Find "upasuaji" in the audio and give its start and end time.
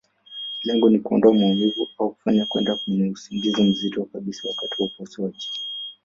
4.87-5.47